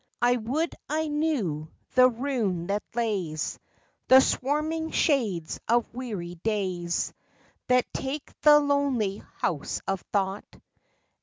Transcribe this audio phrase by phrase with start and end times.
[0.19, 3.59] I would I knew the rune that lays
[4.07, 7.13] The swarming shades of weary days
[7.67, 10.55] That take the lonely House of Thought